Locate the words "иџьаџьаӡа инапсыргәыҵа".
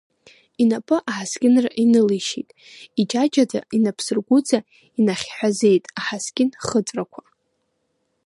2.99-4.59